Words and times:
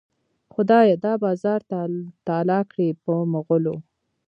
خدایه 0.53 0.95
دا 1.05 1.13
بازار 1.23 1.59
تالا 2.27 2.59
کړې 2.71 2.89
په 3.03 3.13
مغلو. 3.33 3.75